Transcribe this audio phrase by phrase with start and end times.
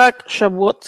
[0.00, 0.84] Hak Shavuot.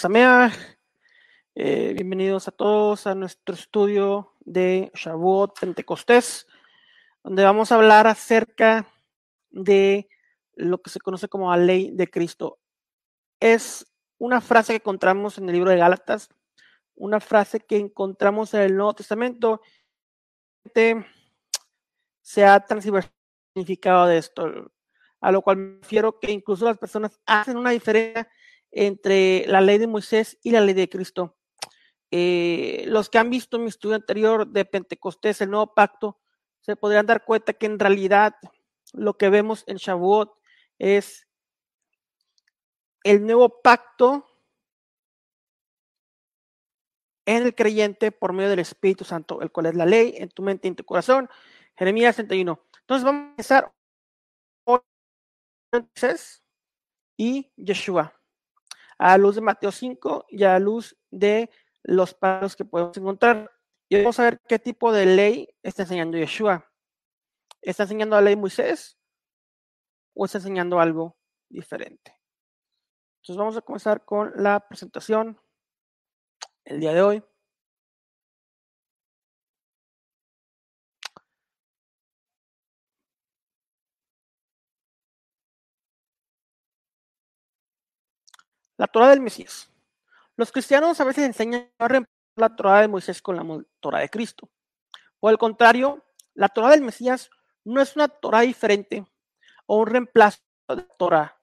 [1.53, 6.47] Eh, bienvenidos a todos a nuestro estudio de Shavuot Pentecostés,
[7.21, 8.87] donde vamos a hablar acerca
[9.49, 10.07] de
[10.55, 12.59] lo que se conoce como la ley de Cristo.
[13.41, 13.85] Es
[14.17, 16.29] una frase que encontramos en el libro de Gálatas,
[16.95, 19.59] una frase que encontramos en el Nuevo Testamento.
[22.21, 24.71] Se ha significado de esto,
[25.19, 28.29] a lo cual me refiero que incluso las personas hacen una diferencia
[28.71, 31.37] entre la ley de Moisés y la ley de Cristo.
[32.09, 36.19] Eh, los que han visto mi estudio anterior de Pentecostés, el nuevo pacto,
[36.61, 38.35] se podrían dar cuenta que en realidad
[38.93, 40.31] lo que vemos en Shavuot
[40.77, 41.27] es
[43.03, 44.27] el nuevo pacto
[47.25, 50.43] en el creyente por medio del Espíritu Santo, el cual es la ley en tu
[50.43, 51.29] mente y en tu corazón.
[51.77, 52.61] Jeremías 61.
[52.81, 53.73] Entonces vamos a empezar
[54.65, 54.79] hoy
[57.17, 58.20] y Yeshua
[59.01, 61.49] a luz de Mateo 5 y a luz de
[61.81, 63.49] los pasos que podemos encontrar.
[63.89, 66.71] Y vamos a ver qué tipo de ley está enseñando Yeshua.
[67.63, 68.99] ¿Está enseñando la ley de Moisés
[70.13, 71.17] o está enseñando algo
[71.49, 72.15] diferente?
[73.21, 75.41] Entonces vamos a comenzar con la presentación
[76.63, 77.23] el día de hoy.
[88.81, 89.69] La Torah del Mesías.
[90.35, 94.09] Los cristianos a veces enseñan a reemplazar la Torah de Moisés con la Torah de
[94.09, 94.49] Cristo.
[95.19, 96.03] Por el contrario,
[96.33, 97.29] la Torah del Mesías
[97.63, 99.05] no es una Torah diferente
[99.67, 101.39] o un reemplazo de la Torah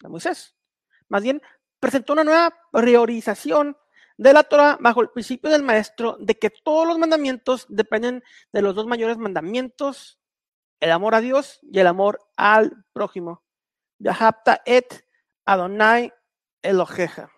[0.00, 0.56] de Moisés.
[1.06, 1.40] Más bien,
[1.78, 3.76] presentó una nueva priorización
[4.16, 8.60] de la Torah bajo el principio del maestro de que todos los mandamientos dependen de
[8.60, 10.18] los dos mayores mandamientos,
[10.80, 13.44] el amor a Dios y el amor al prójimo.
[14.00, 15.06] Yahapta et
[15.44, 16.12] Adonai
[16.62, 17.30] Elojeja.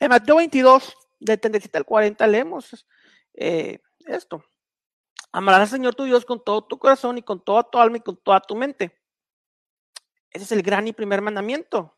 [0.00, 2.86] En Mateo 22, del 37 al 40, leemos
[3.34, 4.44] eh, esto.
[5.32, 8.00] Amarás al Señor tu Dios con todo tu corazón y con toda tu alma y
[8.00, 9.00] con toda tu mente.
[10.30, 11.96] Ese es el gran y primer mandamiento.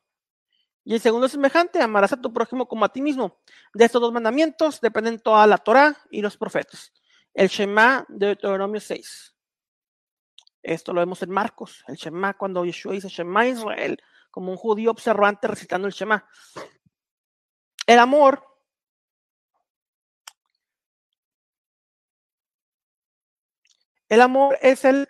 [0.84, 3.40] Y el segundo es semejante, amarás a tu prójimo como a ti mismo.
[3.74, 6.92] De estos dos mandamientos dependen toda la Torah y los profetas.
[7.34, 9.34] El Shema de Deuteronomio 6.
[10.62, 11.84] Esto lo vemos en Marcos.
[11.88, 14.00] El Shema, cuando Yeshua dice Shema Israel,
[14.36, 16.28] como un judío observante recitando el Shema.
[17.86, 18.44] El amor
[24.10, 25.08] El amor es el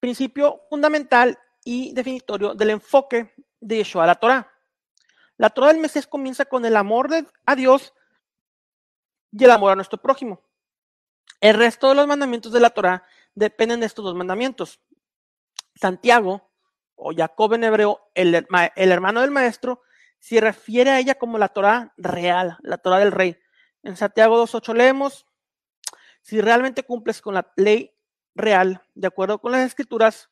[0.00, 4.52] principio fundamental y definitorio del enfoque de Yeshua la Torah.
[5.36, 7.94] La Torah del Mesías comienza con el amor de, a Dios
[9.30, 10.42] y el amor a nuestro prójimo.
[11.40, 13.06] El resto de los mandamientos de la Torah
[13.36, 14.80] dependen de estos dos mandamientos.
[15.76, 16.51] Santiago
[16.94, 19.82] o Jacob en hebreo, el, hermano del maestro,
[20.18, 23.38] se refiere a ella como la Torah real, la Torah del rey.
[23.82, 25.26] En Santiago 2.8 leemos,
[26.20, 27.92] si realmente cumples con la ley
[28.34, 30.30] real, de acuerdo con las escrituras,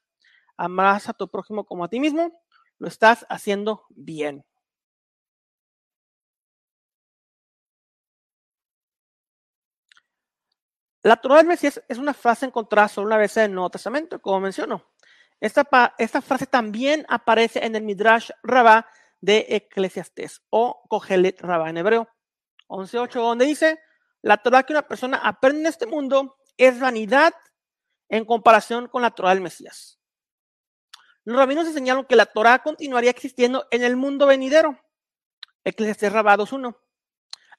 [0.56, 2.40] amarás a tu prójimo como a ti mismo,
[2.78, 4.44] lo estás haciendo bien.
[11.02, 14.20] La Torah del Mesías es una frase encontrada solo una vez en el Nuevo Testamento,
[14.20, 14.84] como menciono.
[15.40, 18.86] Esta, frase también aparece en el Midrash Rabá
[19.20, 22.08] de Eclesiastes o Kohelet Rabá en hebreo
[22.68, 23.80] 11.8, donde dice,
[24.22, 27.32] la Torah que una persona aprende en este mundo es vanidad
[28.08, 29.98] en comparación con la Torah del Mesías.
[31.24, 34.78] Los rabinos enseñaron que la Torah continuaría existiendo en el mundo venidero.
[35.64, 36.76] Eclesiastes Rabá 2.1.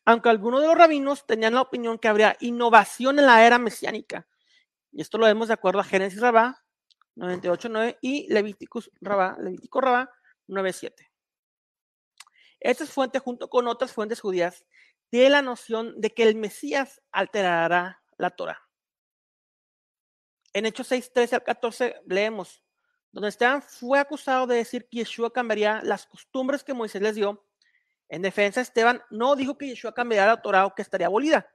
[0.05, 4.27] Aunque algunos de los rabinos tenían la opinión que habría innovación en la era mesiánica.
[4.91, 6.60] Y esto lo vemos de acuerdo a Génesis Rabá
[7.15, 10.11] 98.9 y Levíticos Rabá, Levítico Rabá
[10.47, 11.09] 9.7.
[12.59, 14.65] Esta es fuente, junto con otras fuentes judías,
[15.11, 18.61] de la noción de que el Mesías alterará la Torah.
[20.53, 22.63] En Hechos 6, 13 al 14 leemos,
[23.11, 27.45] donde Esteban fue acusado de decir que Yeshua cambiaría las costumbres que Moisés les dio.
[28.09, 31.49] En defensa, Esteban no dijo que Yeshua cambiaría la Torah o que estaría abolida,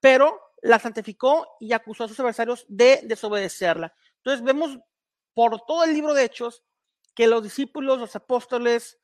[0.00, 3.94] pero la santificó y acusó a sus adversarios de desobedecerla.
[4.24, 4.78] Entonces vemos
[5.34, 6.64] por todo el libro de Hechos
[7.14, 8.98] que los discípulos, los apóstoles,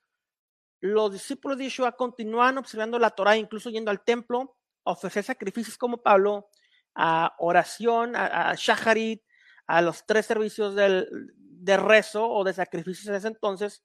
[0.81, 5.76] los discípulos de Yeshua continúan observando la Torah, incluso yendo al templo a ofrecer sacrificios
[5.76, 6.49] como Pablo,
[6.94, 9.22] a oración, a, Shaharit,
[9.67, 11.06] a los tres servicios del,
[11.37, 13.84] de rezo o de sacrificios en ese entonces,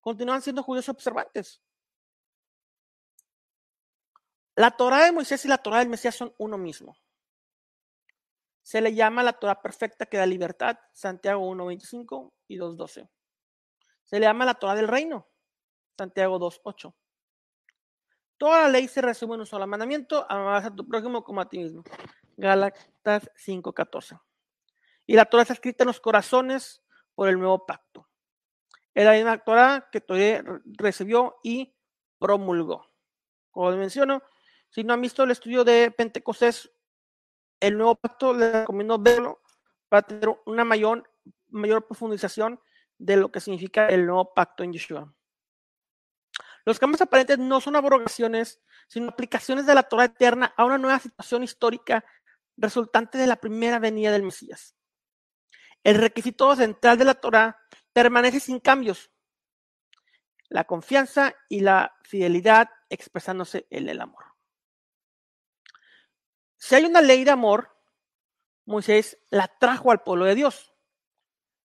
[0.00, 1.62] continúan siendo judíos observantes.
[4.56, 6.96] La Torah de Moisés y la Torah del Mesías son uno mismo.
[8.64, 13.10] Se le llama la Torah perfecta que da libertad, Santiago 1.25 y 2.12.
[14.04, 15.28] Se le llama la Torah del reino.
[15.98, 16.94] Santiago 2.8.
[18.38, 21.48] Toda la ley se resume en un solo mandamiento, amarás a tu prójimo como a
[21.48, 21.84] ti mismo.
[22.38, 24.18] Gálatas 5.14.
[25.06, 26.82] Y la Torah está escrita en los corazones
[27.14, 28.08] por el nuevo pacto.
[28.94, 30.42] Es la misma Torah que Torah
[30.78, 31.76] recibió y
[32.18, 32.90] promulgó.
[33.50, 34.22] Como menciono,
[34.70, 36.73] si no han visto el estudio de Pentecostés,
[37.66, 39.40] el nuevo pacto, les recomiendo verlo
[39.88, 41.10] para tener una mayor,
[41.48, 42.60] mayor profundización
[42.98, 45.14] de lo que significa el nuevo pacto en Yeshua.
[46.66, 50.98] Los cambios aparentes no son abrogaciones, sino aplicaciones de la Torah eterna a una nueva
[50.98, 52.04] situación histórica
[52.56, 54.74] resultante de la primera venida del Mesías.
[55.82, 57.58] El requisito central de la Torah
[57.92, 59.10] permanece sin cambios.
[60.48, 64.33] La confianza y la fidelidad expresándose en el amor.
[66.66, 67.76] Si hay una ley de amor,
[68.64, 70.72] Moisés la trajo al pueblo de Dios.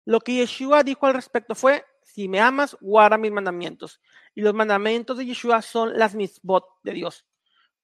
[0.04, 4.02] Lo que Yeshua dijo al respecto fue, si me amas, guarda mis mandamientos.
[4.36, 7.26] Y los mandamientos de Yeshua son las misbot de Dios.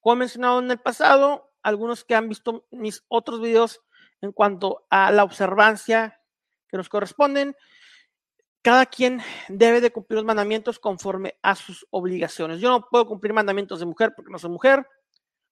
[0.02, 3.80] Como he mencionado en el pasado, algunos que han visto mis otros videos
[4.20, 6.20] en cuanto a la observancia
[6.68, 7.56] que nos corresponden,
[8.62, 12.60] cada quien debe de cumplir los mandamientos conforme a sus obligaciones.
[12.60, 14.86] Yo no puedo cumplir mandamientos de mujer porque no soy mujer.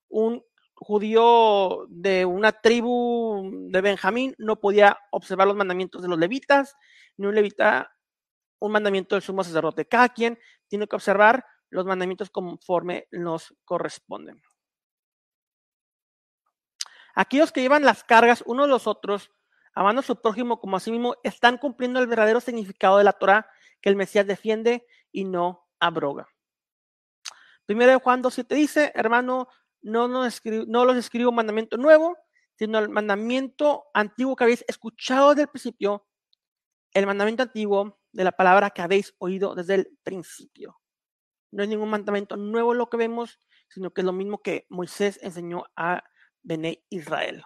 [0.10, 0.44] Un
[0.76, 6.76] judío de una tribu de Benjamín no podía observar los mandamientos de los levitas,
[7.18, 7.94] ni un levita
[8.60, 9.86] un mandamiento del sumo sacerdote.
[9.86, 14.42] Cada quien tiene que observar los mandamientos conforme nos corresponden.
[17.14, 19.32] Aquellos que llevan las cargas unos de los otros,
[19.74, 23.14] amando a su prójimo como a sí mismo, están cumpliendo el verdadero significado de la
[23.14, 23.48] Torah
[23.82, 26.30] que el Mesías defiende y no abroga.
[27.66, 29.48] Primero de Juan 2.7 dice, hermano,
[29.84, 30.28] no, no,
[30.68, 32.18] no los escribo mandamiento nuevo,
[32.56, 36.08] sino el mandamiento antiguo que habéis escuchado desde el principio,
[36.94, 40.80] el mandamiento antiguo de la palabra que habéis oído desde el principio.
[41.52, 45.20] No es ningún mandamiento nuevo lo que vemos, sino que es lo mismo que Moisés
[45.22, 46.04] enseñó a
[46.42, 47.44] Bené Israel.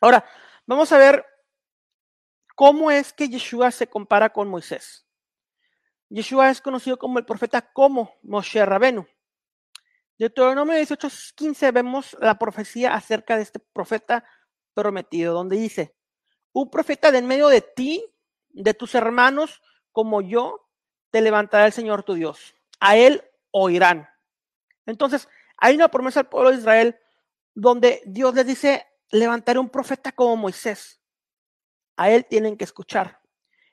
[0.00, 0.24] Ahora,
[0.66, 1.24] vamos a ver
[2.54, 5.06] cómo es que Yeshua se compara con Moisés.
[6.08, 9.06] Yeshua es conocido como el profeta como Moshe Rabenu.
[10.20, 14.22] Deuteronomio 18:15 vemos la profecía acerca de este profeta
[14.74, 15.96] prometido, donde dice,
[16.52, 18.04] un profeta de en medio de ti
[18.50, 19.62] de tus hermanos
[19.92, 20.68] como yo,
[21.10, 22.54] te levantará el Señor tu Dios.
[22.80, 24.10] A él oirán.
[24.84, 25.26] Entonces,
[25.56, 27.00] hay una promesa al pueblo de Israel
[27.54, 31.00] donde Dios les dice, levantaré un profeta como Moisés.
[31.96, 33.22] A él tienen que escuchar.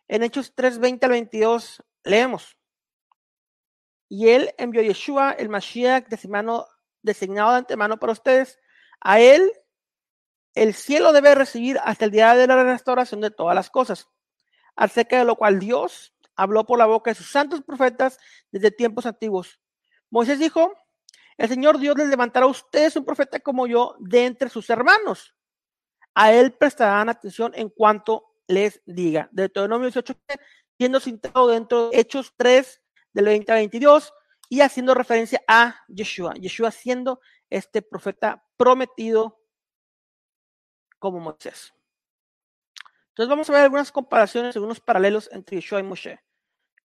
[0.08, 2.57] En Hechos 3, 20 al 22 leemos.
[4.10, 6.68] Y él envió a Yeshua, el Mashiach, designado
[7.02, 8.60] de antemano para ustedes.
[9.02, 9.52] A él
[10.56, 14.08] el cielo debe recibir hasta el día de la restauración de todas las cosas
[14.76, 18.20] acerca de lo cual Dios habló por la boca de sus santos profetas
[18.52, 19.60] desde tiempos antiguos.
[20.10, 20.74] Moisés dijo,
[21.38, 25.36] el Señor Dios les levantará a ustedes un profeta como yo de entre sus hermanos.
[26.16, 29.30] A él prestarán atención en cuanto les diga.
[29.32, 30.16] Deuteronomio 18,
[30.78, 32.82] siendo citado dentro de Hechos 3,
[33.18, 34.14] del 20 a 22,
[34.48, 36.36] y haciendo referencia a Yeshua.
[36.36, 37.20] Yeshua siendo
[37.50, 39.42] este profeta prometido
[41.00, 41.74] como Moisés.
[43.10, 46.20] Entonces vamos a ver algunas comparaciones, algunos paralelos entre Yeshua y Moshe.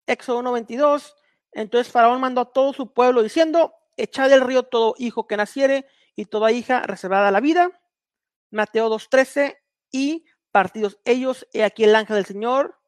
[0.07, 1.15] Éxodo 1.22,
[1.53, 5.87] entonces Faraón mandó a todo su pueblo diciendo, echad del río todo hijo que naciere
[6.17, 7.81] y toda hija reservada a la vida.
[8.51, 9.59] Mateo 2.13,
[9.91, 12.82] y partidos ellos, he aquí el ángel del Señor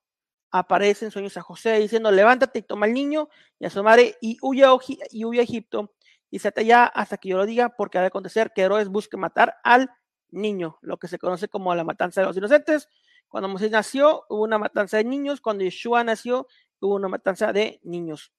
[0.56, 4.16] aparece en sueños a José diciendo, levántate y toma al niño y a su madre
[4.20, 4.64] y huye,
[5.10, 5.92] y huye a Egipto
[6.30, 9.16] y se allá hasta que yo lo diga, porque ha de acontecer que Herodes busque
[9.16, 9.90] matar al
[10.30, 12.88] niño, lo que se conoce como la matanza de los inocentes.
[13.28, 15.40] Cuando Moisés nació, hubo una matanza de niños.
[15.40, 16.46] Cuando Yeshua nació,
[16.80, 18.32] hubo una matanza de niños.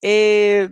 [0.00, 0.68] Eh,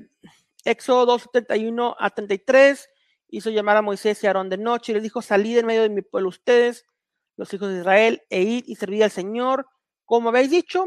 [0.64, 2.88] Éxodo 2, 71 a 33
[3.28, 5.82] hizo llamar a Moisés y a Aarón de noche y les dijo, salid en medio
[5.82, 6.86] de mi pueblo ustedes,
[7.36, 9.66] los hijos de Israel, e id y servid al Señor,
[10.04, 10.86] como habéis dicho,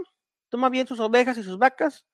[0.50, 2.06] toma bien sus ovejas y sus vacas,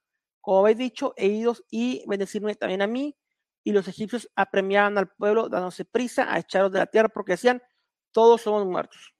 [0.41, 3.17] como habéis dicho, e idos y bendecirme también a mí.
[3.63, 7.61] Y los egipcios apremiaban al pueblo, dándose prisa a echaros de la tierra, porque decían,
[8.11, 9.13] todos somos muertos.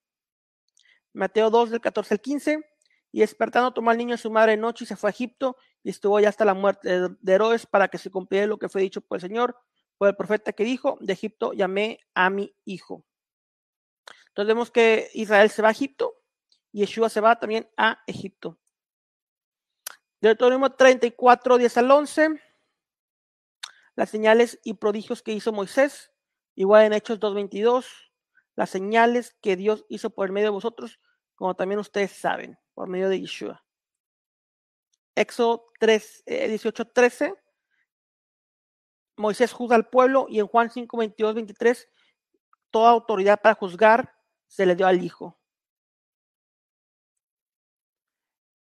[1.14, 2.70] Mateo 2 del 14 al 15.
[3.16, 5.92] Y despertando tomó al niño a su madre noche y se fue a Egipto y
[5.92, 9.02] estuvo ya hasta la muerte de Herodes para que se cumpliera lo que fue dicho
[9.02, 9.56] por el Señor,
[10.00, 13.06] por el profeta que dijo, de Egipto llamé a mi hijo.
[14.30, 16.23] Entonces vemos que Israel se va a Egipto
[16.74, 18.60] Yeshua se va también a Egipto.
[20.20, 22.42] Deuteronomio 34, 10 al 11.
[23.96, 26.12] Las señales y prodigios que hizo Moisés,
[26.56, 27.86] igual en Hechos 2.22
[28.56, 31.00] las señales que Dios hizo por medio de vosotros,
[31.36, 33.64] como también ustedes saben, por medio de Yeshua.
[35.16, 37.36] Éxodo 3, 18, 13.
[39.18, 41.90] Moisés juzga al pueblo y en Juan 5, 22, 23,
[42.72, 44.16] toda autoridad para juzgar
[44.48, 45.40] se le dio al Hijo.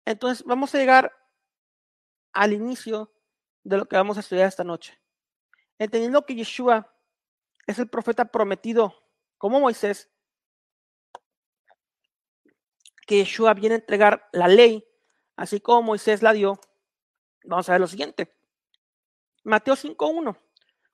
[0.10, 1.16] Entonces vamos a llegar
[2.34, 3.14] al inicio
[3.64, 5.00] de lo que vamos a estudiar esta noche.
[5.78, 6.92] Entendiendo que Yeshua
[7.68, 8.92] es el profeta prometido
[9.38, 10.10] como Moisés,
[13.06, 14.84] que Yeshua viene a entregar la ley,
[15.36, 16.60] así como Moisés la dio,
[17.44, 18.36] vamos a ver lo siguiente.
[19.44, 20.36] Mateo 5.1.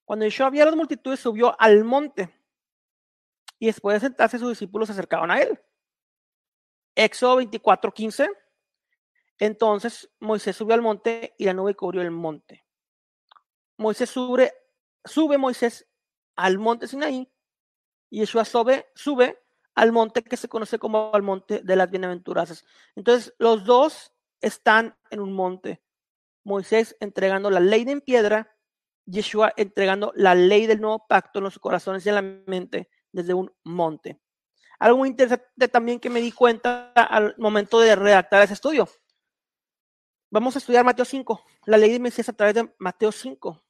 [0.03, 2.37] Cuando Yeshua vio las multitudes, subió al monte
[3.59, 5.57] y después de sentarse sus discípulos se acercaban a él.
[6.95, 8.29] Éxodo 24.15.
[9.39, 12.65] Entonces Moisés subió al monte y la nube cubrió el monte.
[13.77, 14.53] Moisés sube,
[15.03, 15.87] sube Moisés
[16.35, 17.29] al monte Sinaí
[18.09, 19.41] y Yeshua sube, sube
[19.73, 22.65] al monte que se conoce como el monte de las bienaventuranzas.
[22.95, 25.83] Entonces, los dos están en un monte.
[26.43, 28.55] Moisés entregando la ley en piedra,
[29.05, 33.33] Yeshua entregando la ley del nuevo pacto en los corazones y en la mente desde
[33.33, 34.21] un monte.
[34.79, 38.87] Algo interesante también que me di cuenta al momento de redactar ese estudio.
[40.29, 43.63] Vamos a estudiar Mateo 5, la ley de Mesías a través de Mateo 5.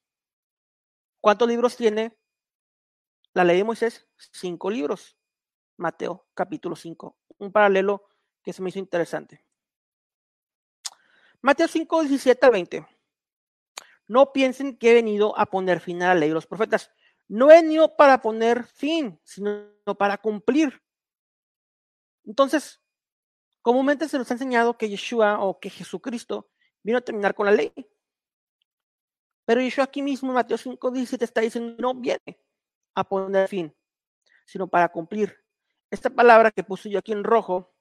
[1.20, 2.18] ¿Cuántos libros tiene
[3.34, 4.08] la ley de Moisés?
[4.16, 5.18] Cinco libros.
[5.78, 7.18] Mateo capítulo 5.
[7.40, 8.08] Un paralelo
[8.42, 9.46] que se me hizo interesante.
[11.42, 12.88] Mateo 5, 17 al 20.
[14.08, 16.92] No piensen que he venido a poner fin a la ley de los profetas.
[17.28, 20.82] No he venido para poner fin, sino para cumplir.
[22.24, 22.82] Entonces,
[23.66, 26.48] comúnmente se nos ha enseñado que Yeshua o que Jesucristo
[26.84, 27.74] vino a terminar con la ley.
[29.44, 32.40] Pero Yeshua aquí mismo Mateo 5, 17 está diciendo, no viene
[32.94, 33.76] a poner fin,
[34.46, 35.44] sino para cumplir.
[35.90, 37.74] Esta palabra que puse yo aquí en rojo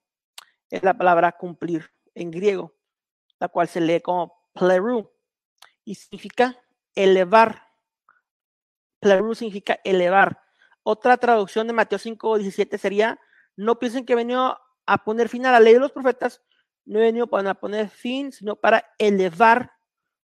[0.70, 2.74] es la palabra cumplir en griego,
[3.38, 5.12] la cual se lee como pleru
[5.84, 6.58] y significa
[6.94, 7.68] elevar.
[9.00, 10.40] Pleru significa elevar.
[10.82, 13.20] Otra traducción de Mateo 5, 17 sería,
[13.54, 16.42] no piensen que venido a poner fin a la ley de los profetas,
[16.84, 19.72] no he venido para poner fin, sino para elevar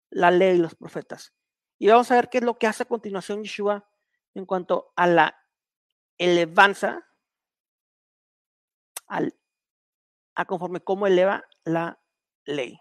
[0.09, 1.33] la ley de los profetas.
[1.77, 3.89] Y vamos a ver qué es lo que hace a continuación Yeshua
[4.33, 5.39] en cuanto a la
[6.17, 7.07] elevanza,
[9.07, 9.33] al,
[10.35, 11.99] a conforme cómo eleva la
[12.45, 12.77] ley.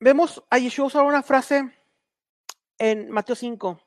[0.00, 1.78] Vemos a Yeshua usar una frase
[2.78, 3.80] en Mateo 5.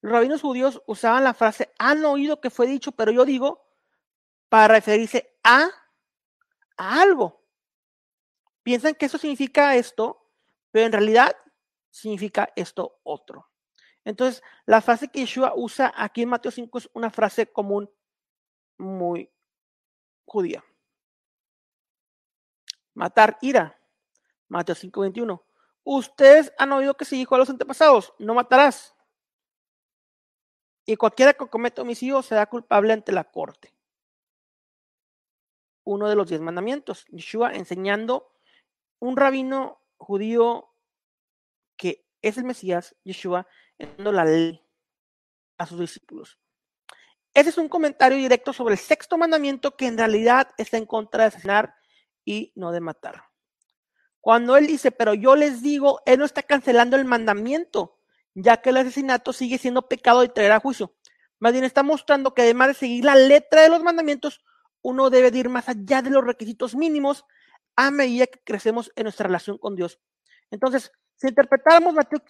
[0.00, 3.67] Los rabinos judíos usaban la frase, han oído que fue dicho, pero yo digo,
[4.48, 5.68] para referirse a
[6.76, 7.42] algo.
[8.62, 10.30] Piensan que eso significa esto,
[10.70, 11.36] pero en realidad
[11.90, 13.48] significa esto otro.
[14.04, 17.90] Entonces, la frase que Yeshua usa aquí en Mateo 5 es una frase común
[18.78, 19.30] muy
[20.24, 20.64] judía.
[22.94, 23.78] Matar ira.
[24.48, 25.44] Mateo 5:21.
[25.84, 28.94] Ustedes han oído que se dijo a los antepasados, no matarás.
[30.86, 33.77] Y cualquiera que cometa homicidio será culpable ante la corte
[35.88, 37.06] uno de los diez mandamientos.
[37.06, 38.30] Yeshua enseñando
[38.98, 40.74] un rabino judío
[41.76, 43.46] que es el Mesías, Yeshua,
[43.78, 44.62] enseñando la ley
[45.56, 46.38] a sus discípulos.
[47.32, 51.24] Ese es un comentario directo sobre el sexto mandamiento que en realidad está en contra
[51.24, 51.74] de asesinar
[52.24, 53.24] y no de matar.
[54.20, 57.98] Cuando él dice, pero yo les digo, él no está cancelando el mandamiento,
[58.34, 60.94] ya que el asesinato sigue siendo pecado y traerá juicio.
[61.38, 64.42] Más bien está mostrando que además de seguir la letra de los mandamientos,
[64.82, 67.24] uno debe ir más allá de los requisitos mínimos
[67.76, 70.00] a medida que crecemos en nuestra relación con Dios.
[70.50, 72.20] Entonces, si interpretáramos Mateo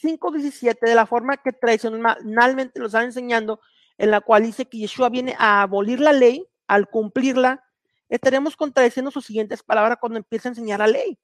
[0.00, 3.60] 5, 17 de la forma que tradicionalmente lo están enseñando,
[3.98, 7.64] en la cual dice que Yeshua viene a abolir la ley, al cumplirla,
[8.08, 11.18] estaremos contradiciendo sus siguientes palabras cuando empieza a enseñar la ley.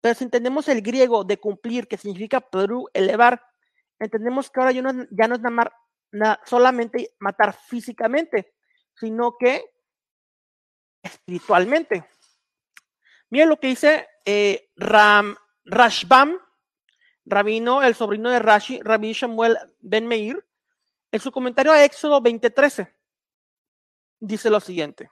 [0.00, 3.42] Pero si entendemos el griego de cumplir, que significa Perú, elevar,
[3.98, 8.54] entendemos que ahora ya no, es solamente matar físicamente,
[8.98, 9.64] sino que
[11.02, 12.08] espiritualmente.
[13.30, 16.38] Miren lo que dice eh, Ram, Rashbam,
[17.24, 20.44] rabino, el sobrino de Rashi, Rabbi Samuel Ben Meir,
[21.12, 22.92] en su comentario a Éxodo 20:13.
[24.20, 25.10] Dice lo siguiente.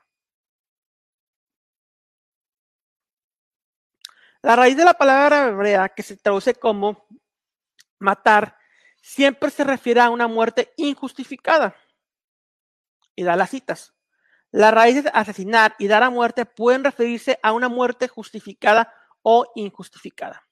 [4.43, 7.07] La raíz de la palabra hebrea que se traduce como
[7.99, 8.59] matar
[9.00, 11.75] siempre se refiere a una muerte injustificada
[13.16, 13.94] y da las citas.
[14.50, 18.92] Las raíces asesinar y dar a muerte pueden referirse a una muerte justificada
[19.23, 20.47] o injustificada.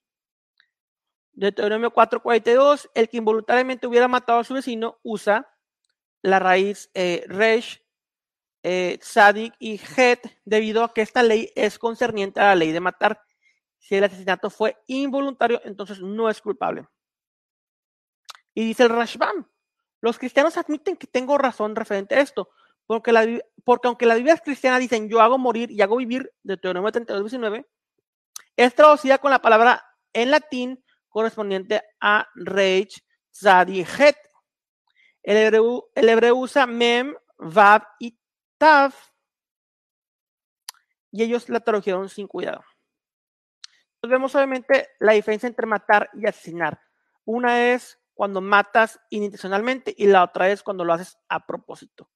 [1.32, 5.48] Deuteronomio 4:42, el que involuntariamente hubiera matado a su vecino usa
[6.20, 7.82] la raíz eh, resh
[8.62, 12.80] eh, Sadik y Het, debido a que esta ley es concerniente a la ley de
[12.80, 13.20] matar.
[13.78, 16.86] Si el asesinato fue involuntario, entonces no es culpable.
[18.54, 19.48] Y dice el Rashbam,
[20.02, 22.50] los cristianos admiten que tengo razón referente a esto,
[22.86, 23.26] porque, la,
[23.64, 27.30] porque aunque las Biblias cristianas dicen yo hago morir y hago vivir, de Deuteronomio 32,
[27.30, 27.66] 19,
[28.56, 29.82] es traducida con la palabra
[30.12, 34.16] en latín correspondiente a Reich, Zadi, Het.
[35.22, 38.18] El hebreo, el hebreo usa mem, vav y
[38.58, 38.92] tav,
[41.12, 42.64] y ellos la tradujeron sin cuidado.
[43.94, 46.80] Entonces vemos obviamente la diferencia entre matar y asesinar.
[47.24, 52.10] Una es cuando matas intencionalmente y la otra es cuando lo haces a propósito.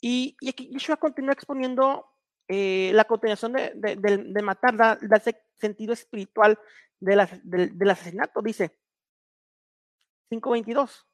[0.00, 2.06] Y, y aquí Yeshua continúa exponiendo
[2.48, 6.58] eh, la continuación de, de, matar, da, da, ese sentido espiritual
[6.98, 8.42] del asesinato.
[8.42, 8.78] Dice
[10.30, 11.04] 5.22.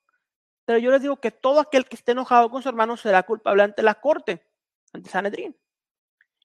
[0.65, 3.63] Pero yo les digo que todo aquel que esté enojado con su hermano será culpable
[3.63, 4.47] ante la corte,
[4.93, 5.57] ante Sanedrín.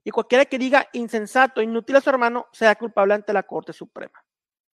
[0.04, 4.24] Y cualquiera que diga insensato, inútil a su hermano, será culpable ante la corte suprema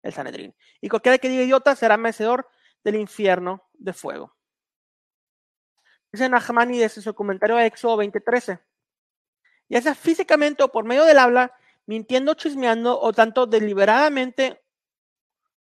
[0.07, 0.55] el Sanedrín.
[0.81, 2.49] Y cualquiera que diga idiota será merecedor
[2.85, 4.37] del infierno de fuego.
[6.13, 8.61] Dice Nachmanides en su comentario a Éxodo 20:13.
[9.69, 11.53] Ya sea físicamente o por medio del habla,
[11.87, 14.63] mintiendo, chismeando o tanto deliberadamente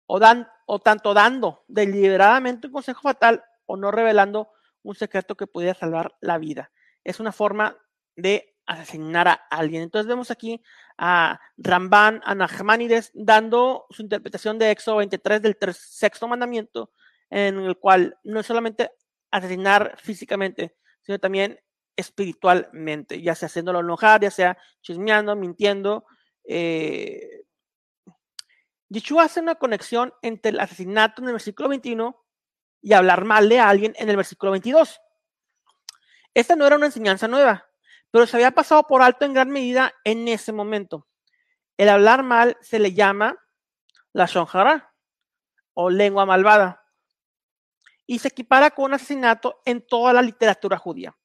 [0.05, 4.51] o, dan, o tanto dando deliberadamente un consejo fatal o no revelando
[4.83, 6.71] un secreto que pudiera salvar la vida.
[7.03, 7.77] Es una forma
[8.15, 9.81] de asesinar a alguien.
[9.81, 10.61] Entonces vemos aquí
[10.97, 16.91] a Ramban, a Nachmanides, dando su interpretación de Éxodo 23 del sexto mandamiento,
[17.29, 18.91] en el cual no es solamente
[19.31, 21.59] asesinar físicamente, sino también
[21.95, 26.05] espiritualmente, ya sea haciéndolo enojar, ya sea chismeando, mintiendo.
[26.43, 27.45] Eh,
[28.89, 32.23] Yeshua hace una conexión entre el asesinato en el versículo 21
[32.81, 35.01] y hablar mal de alguien en el versículo 22.
[36.33, 37.66] Esta no era una enseñanza nueva
[38.17, 41.07] pero se había pasado por alto en gran medida en ese momento.
[41.77, 43.37] El hablar mal se le llama
[44.11, 44.91] la shonjara
[45.75, 46.83] o lengua malvada
[48.07, 51.15] y se equipara con un asesinato en toda la literatura judía.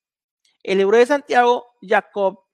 [0.62, 2.44] El hebreo de Santiago, Jacob,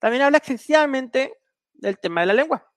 [0.00, 1.38] también habla excesivamente
[1.72, 2.68] del tema de la lengua.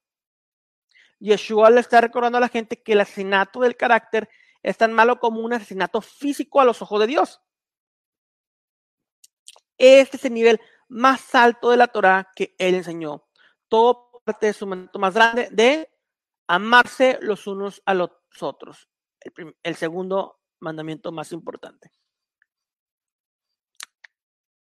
[1.17, 4.29] Yeshua le está recordando a la gente que el asesinato del carácter
[4.61, 7.41] es tan malo como un asesinato físico a los ojos de Dios.
[9.79, 10.61] Este es el nivel
[10.91, 13.25] más alto de la Torah que él enseñó.
[13.69, 15.89] Todo parte de su momento más grande de
[16.47, 18.89] amarse los unos a los otros.
[19.63, 21.91] El, segundo mandamiento más importante.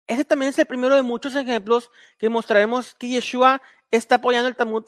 [0.06, 4.56] Ese también es el primero de muchos ejemplos que mostraremos que Yeshua está apoyando el
[4.56, 4.86] Talmud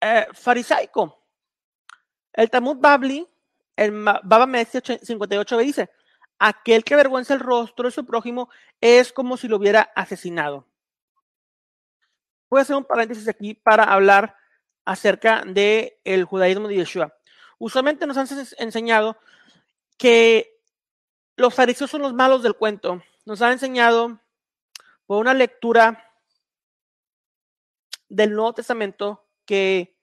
[0.00, 1.24] eh, farisaico.
[2.34, 3.26] El Talmud Babli,
[3.76, 5.90] el Baba Messi 58 dice,
[6.38, 8.48] aquel que avergüenza el rostro de su prójimo
[8.80, 10.66] es como si lo hubiera asesinado.
[12.48, 14.36] Voy a hacer un paréntesis aquí para hablar
[14.84, 17.16] acerca del el judaísmo de Yeshua.
[17.58, 19.18] Usualmente nos han enseñado
[19.98, 20.60] que
[21.36, 23.02] los fariseos son los malos del cuento.
[23.24, 24.20] Nos han enseñado
[25.06, 26.12] por una lectura
[28.08, 29.96] del Nuevo Testamento que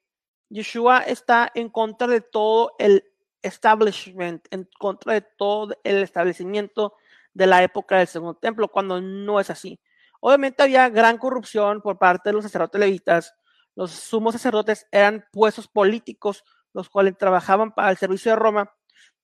[0.50, 3.13] Yeshua está en contra de todo el
[3.44, 6.96] establishment, en contra de todo el establecimiento
[7.34, 9.80] de la época del Segundo Templo, cuando no es así.
[10.20, 13.36] Obviamente había gran corrupción por parte de los sacerdotes levitas.
[13.76, 18.74] Los sumos sacerdotes eran puestos políticos, los cuales trabajaban para el servicio de Roma.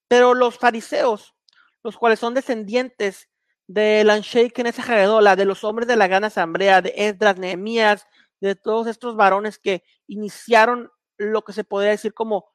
[0.07, 1.35] Pero los fariseos,
[1.83, 3.29] los cuales son descendientes
[3.67, 8.05] de Lanshei Knesset de los hombres de la gran asamblea, de Esdras, Nehemías,
[8.41, 12.49] de todos estos varones que iniciaron lo que se podría decir como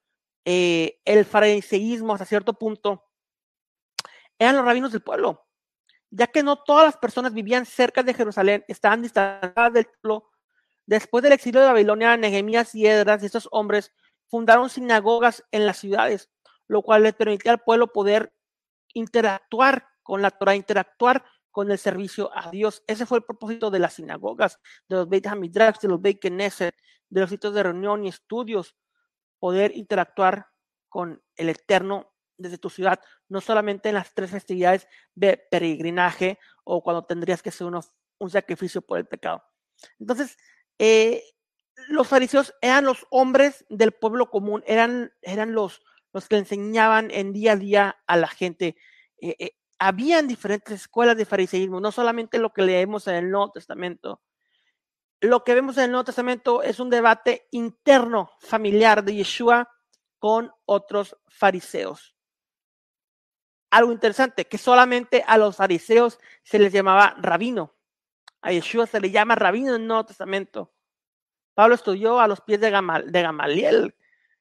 [0.45, 3.05] eh, el fariseísmo hasta cierto punto,
[4.39, 5.47] eran los rabinos del pueblo,
[6.11, 10.31] ya que no todas las personas vivían cerca de Jerusalén, estaban distanciadas del pueblo.
[10.87, 13.93] Después del exilio de Babilonia, Nehemías y Esdras y estos hombres
[14.29, 16.31] fundaron sinagogas en las ciudades,
[16.67, 18.35] lo cual les permitía al pueblo poder
[18.93, 22.83] interactuar con la Torah, interactuar con el servicio a Dios.
[22.87, 26.75] Ese fue el propósito de las sinagogas, de los Beit Hamidrash, de los Beit Knesset,
[27.09, 28.75] de los sitios de reunión y estudios,
[29.45, 30.47] poder interactuar
[30.89, 36.83] con el Eterno desde tu ciudad, no solamente en las tres festividades de peregrinaje o
[36.83, 39.45] cuando tendrías que hacer un sacrificio por el pecado.
[40.01, 40.39] Entonces,
[40.79, 41.23] eh,
[41.89, 45.83] los fariseos eran los hombres del pueblo común, eran, eran los,
[46.15, 48.77] los que enseñaban en día a día a la gente.
[49.21, 53.51] Eh, eh, habían diferentes escuelas de fariseísmo, no solamente lo que leemos en el Nuevo
[53.51, 54.23] Testamento.
[55.25, 59.71] Lo que vemos en el Nuevo Testamento es un debate interno, familiar de Yeshua
[60.19, 62.15] con otros fariseos.
[63.71, 67.75] Algo interesante, que solamente a los fariseos se les llamaba rabino.
[68.43, 70.75] A Yeshua se le llama rabino en el Nuevo Testamento.
[71.55, 73.95] Pablo estudió a los pies de, Gamaliel.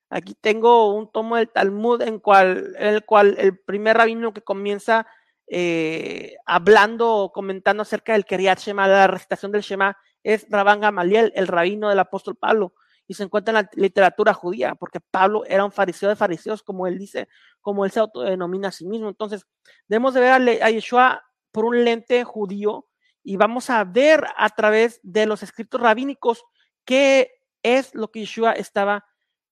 [0.09, 5.07] Aquí tengo un tomo del Talmud en, cual, el cual el primer rabino que comienza
[5.47, 11.31] eh, hablando o comentando acerca del Keriat Shema, la recitación del Shema, es Rabán Gamaliel,
[11.35, 12.73] el rabino del apóstol Pablo.
[13.05, 16.87] Y se encuentra en la literatura judía, porque Pablo era un fariseo de fariseos, como
[16.87, 17.27] él dice,
[17.61, 19.09] como él se autodenomina a sí mismo.
[19.09, 19.45] Entonces,
[19.87, 22.87] debemos de ver a Yeshua por un lente judío
[23.23, 26.43] y vamos a ver a través de los escritos rabínicos
[26.85, 29.05] qué es lo que Yeshua estaba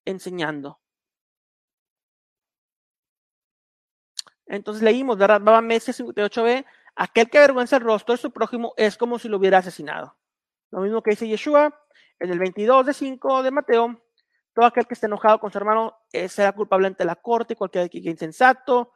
[0.05, 0.79] enseñando.
[4.45, 5.39] Entonces leímos, ¿verdad?
[5.39, 9.37] Baba Mesia 58b, aquel que avergüenza el rostro de su prójimo es como si lo
[9.37, 10.17] hubiera asesinado.
[10.71, 11.77] Lo mismo que dice Yeshua
[12.19, 14.01] en el 22 de 5 de Mateo,
[14.53, 17.89] todo aquel que esté enojado con su hermano eh, será culpable ante la corte, cualquier
[17.89, 18.93] que insensato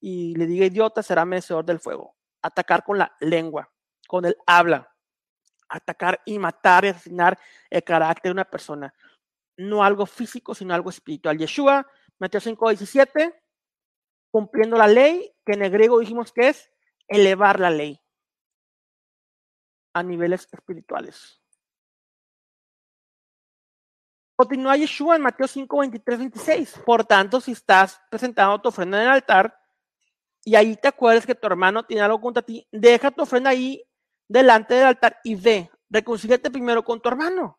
[0.00, 2.16] y le diga idiota será merecedor del fuego.
[2.42, 3.70] Atacar con la lengua,
[4.06, 4.90] con el habla
[5.68, 7.38] atacar y matar y asesinar
[7.70, 8.94] el carácter de una persona.
[9.56, 11.38] No algo físico, sino algo espiritual.
[11.38, 11.86] Yeshua,
[12.18, 13.34] Mateo 5, 17,
[14.30, 16.70] cumpliendo la ley, que en el griego dijimos que es
[17.08, 18.00] elevar la ley
[19.96, 21.40] a niveles espirituales.
[24.36, 26.78] Continúa Yeshua en Mateo 5, 23, 26.
[26.84, 29.58] Por tanto, si estás presentando tu ofrenda en el altar
[30.44, 33.82] y ahí te acuerdas que tu hermano tiene algo contra ti, deja tu ofrenda ahí
[34.28, 37.58] delante del altar y ve, reconcíliate primero con tu hermano.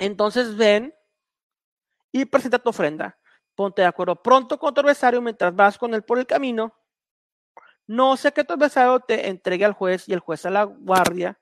[0.00, 0.92] Entonces ven
[2.10, 3.16] y presenta tu ofrenda.
[3.54, 6.74] Ponte de acuerdo pronto con tu adversario mientras vas con él por el camino.
[7.86, 11.38] No sé que tu adversario te entregue al juez y el juez a la guardia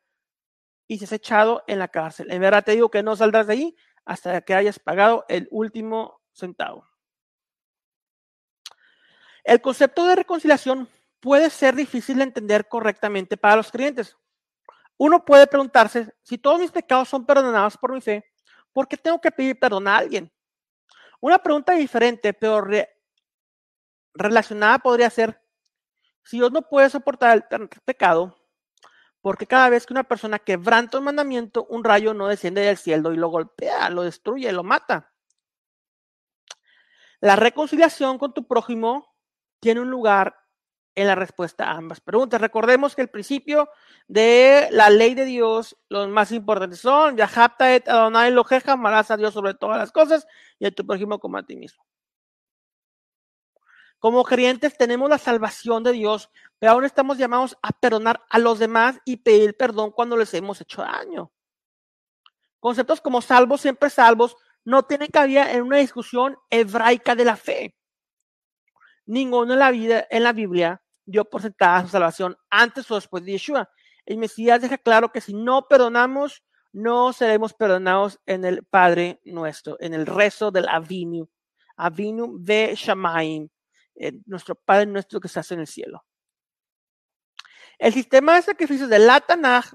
[0.89, 2.31] y se has echado en la cárcel.
[2.31, 6.21] En verdad te digo que no saldrás de ahí hasta que hayas pagado el último
[6.33, 6.89] centavo.
[9.45, 10.89] El concepto de reconciliación
[11.21, 14.17] puede ser difícil de entender correctamente para los creyentes.
[14.97, 18.25] Uno puede preguntarse, si todos mis pecados son perdonados por mi fe,
[18.73, 20.33] ¿por qué tengo que pedir perdón a alguien?
[21.21, 22.65] Una pregunta diferente, pero
[24.15, 25.42] relacionada podría ser,
[26.23, 28.39] si Dios no puede soportar el pecado,
[29.21, 33.13] porque cada vez que una persona quebranta un mandamiento, un rayo no desciende del cielo
[33.13, 35.13] y lo golpea, lo destruye, lo mata.
[37.21, 39.15] La reconciliación con tu prójimo
[39.61, 40.37] tiene un lugar
[40.95, 42.41] en la respuesta a ambas preguntas.
[42.41, 43.69] Recordemos que el principio
[44.09, 49.17] de la ley de Dios, los más importantes son, Yahapta et Adonai Lojeja, amarás a
[49.17, 50.27] Dios sobre todas las cosas
[50.59, 51.85] y a tu prójimo como a ti mismo.
[54.03, 58.59] Como creyentes tenemos la salvación de Dios, pero aún estamos llamados a perdonar a los
[58.59, 61.31] demás y pedir perdón cuando les hemos hecho daño.
[62.59, 64.35] Conceptos como salvos, siempre salvos,
[64.65, 67.77] no tienen cabida en una discusión hebraica de la fe.
[69.07, 73.25] Ninguno en la vida, en la Biblia, dio por sentada su salvación antes o después
[73.25, 73.71] de Yeshua.
[74.05, 79.77] El Mesías deja claro que si no perdonamos, no seremos perdonados en el Padre nuestro,
[79.79, 81.29] en el rezo del Avinu.
[81.77, 83.49] Avinu ve Shamaim,
[84.27, 86.05] nuestro Padre nuestro que hace en el cielo.
[87.79, 89.73] El sistema de sacrificios de la Tanaj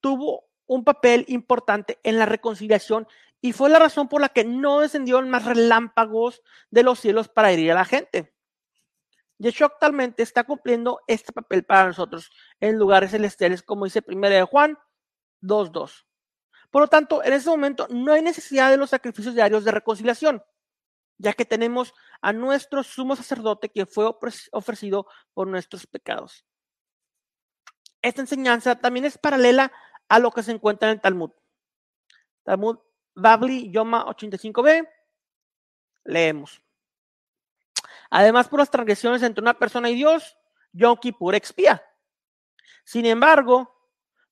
[0.00, 3.06] tuvo un papel importante en la reconciliación
[3.40, 7.50] y fue la razón por la que no descendieron más relámpagos de los cielos para
[7.50, 8.32] herir a la gente.
[9.38, 14.42] Yeshua actualmente está cumpliendo este papel para nosotros en lugares celestiales, como dice 1 de
[14.42, 14.78] Juan
[15.42, 16.04] 2.2.
[16.70, 20.42] Por lo tanto, en este momento no hay necesidad de los sacrificios diarios de reconciliación,
[21.22, 24.12] ya que tenemos a nuestro sumo sacerdote que fue
[24.50, 26.44] ofrecido por nuestros pecados.
[28.02, 29.72] Esta enseñanza también es paralela
[30.08, 31.30] a lo que se encuentra en el Talmud.
[32.42, 32.78] Talmud
[33.14, 34.88] Babli Yoma 85b.
[36.04, 36.60] Leemos.
[38.10, 40.36] Además, por las transgresiones entre una persona y Dios,
[40.72, 41.84] Yom Kippur expía.
[42.84, 43.72] Sin embargo,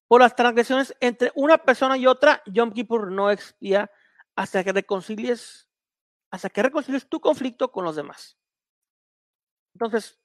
[0.08, 3.92] por las transgresiones entre una persona y otra, Yom Kippur no expía
[4.34, 5.69] hasta que reconcilies,
[6.30, 8.38] hasta que reconcilies tu conflicto con los demás.
[9.74, 10.20] Entonces,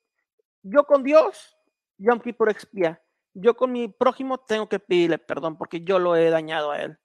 [0.62, 1.58] yo con Dios,
[1.98, 3.02] Yom Kippur expía.
[3.34, 6.98] Yo con mi prójimo tengo que pedirle perdón porque yo lo he dañado a él.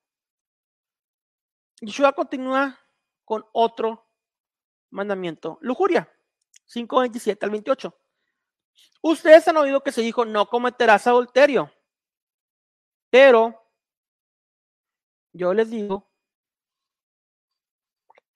[1.80, 2.78] Yeshua continúa
[3.24, 4.08] con otro
[4.90, 6.12] mandamiento, lujuria.
[6.68, 7.96] 5.27 al 28.
[9.02, 11.72] Ustedes han oído que se dijo, no cometerás adulterio.
[13.10, 13.60] Pero
[15.32, 16.09] yo les digo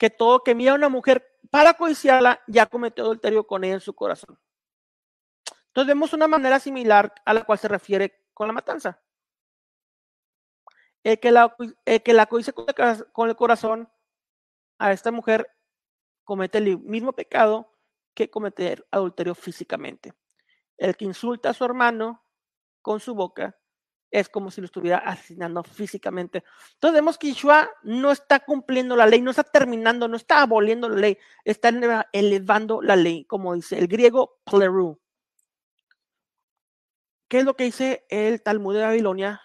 [0.05, 3.81] que todo que mira a una mujer para codiciarla ya cometió adulterio con ella en
[3.81, 4.39] su corazón.
[5.69, 9.01] Entonces vemos una manera similar a la cual se refiere con la matanza.
[11.03, 12.53] El que la, el que la codicia
[13.13, 13.91] con el corazón
[14.79, 15.51] a esta mujer
[16.23, 17.75] comete el mismo pecado
[18.13, 20.13] que cometer adulterio físicamente.
[20.77, 22.23] El que insulta a su hermano
[22.83, 23.59] con su boca,
[24.15, 26.45] es como si lo estuviera asesinando físicamente.
[26.75, 30.89] Entonces vemos que Yeshua no está cumpliendo la ley, no está terminando, no está aboliendo
[30.89, 31.71] la ley, está
[32.13, 35.01] elevando la ley, como dice el griego pleru.
[37.27, 39.43] ¿Qué es lo que dice el Talmud de Babilonia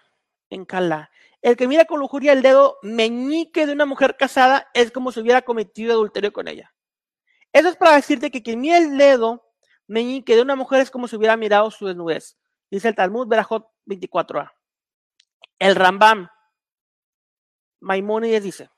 [0.50, 1.10] en Calá?
[1.42, 5.18] El que mira con lujuria el dedo meñique de una mujer casada es como si
[5.18, 6.72] hubiera cometido adulterio con ella.
[7.52, 9.44] Eso es para decirte que quien mira el dedo
[9.88, 12.38] meñique de una mujer es como si hubiera mirado su desnudez.
[12.70, 14.59] Dice el Talmud Berajot 24a.
[15.60, 16.28] El Rambam
[17.80, 18.70] Maimónides dice,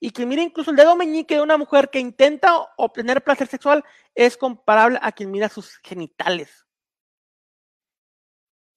[0.00, 3.84] y que mira incluso el dedo meñique de una mujer que intenta obtener placer sexual
[4.14, 6.66] es comparable a quien mira sus genitales.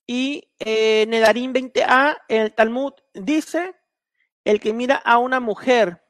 [0.05, 3.73] Y eh, Nedarim 20a, en el Talmud, dice,
[4.43, 6.03] el que mira a una mujer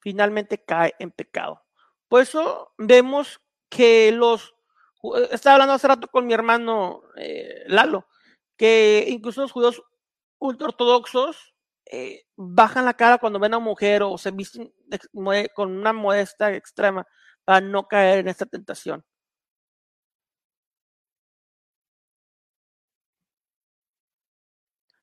[0.00, 1.64] finalmente cae en pecado.
[2.08, 4.54] Por eso vemos que los,
[5.30, 8.06] estaba hablando hace rato con mi hermano eh, Lalo,
[8.58, 9.82] que incluso los judíos
[10.42, 11.54] ultraortodoxos
[11.86, 14.72] eh, bajan la cara cuando ven a una mujer o se visten
[15.54, 17.06] con una modesta extrema
[17.44, 19.04] para no caer en esta tentación.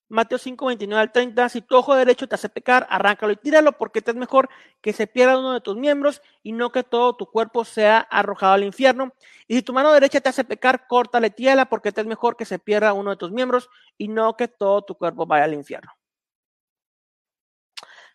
[0.10, 3.74] Mateo 5, 29 al 30, si tu ojo derecho te hace pecar, arráncalo y tíralo,
[3.74, 4.50] porque te es mejor
[4.82, 8.54] que se pierda uno de tus miembros y no que todo tu cuerpo sea arrojado
[8.54, 9.14] al infierno.
[9.48, 12.46] Y si tu mano derecha te hace pecar, córtale, tírala, porque te es mejor que
[12.46, 15.92] se pierda uno de tus miembros y no que todo tu cuerpo vaya al infierno.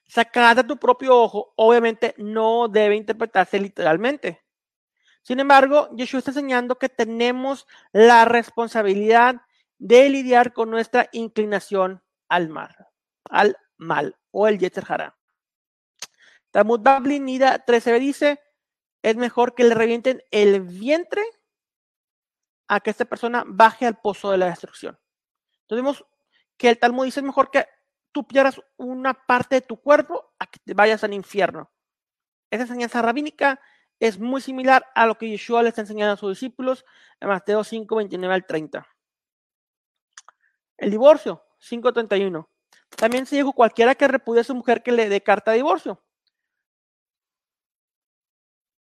[0.06, 4.42] Sacada tu propio ojo, obviamente no debe interpretarse literalmente.
[5.22, 9.36] Sin embargo, Yeshua está enseñando que tenemos la responsabilidad
[9.84, 12.74] de lidiar con nuestra inclinación al mal,
[13.28, 15.18] al mal o el Yetzer Hara.
[16.50, 18.40] Talmud Babli Nida 13 dice,
[19.02, 21.22] es mejor que le revienten el vientre
[22.66, 24.98] a que esta persona baje al pozo de la destrucción.
[25.60, 26.06] Entonces vemos
[26.56, 27.66] que el Talmud dice es mejor que
[28.10, 31.70] tú pierdas una parte de tu cuerpo a que te vayas al infierno.
[32.50, 33.60] Esa enseñanza rabínica
[34.00, 36.86] es muy similar a lo que Yeshua le está enseñando a sus discípulos
[37.20, 38.93] en Mateo 5, 29 al 30.
[40.76, 42.48] El divorcio, 531.
[42.96, 46.02] También se dijo cualquiera que repudie a su mujer que le dé carta de divorcio.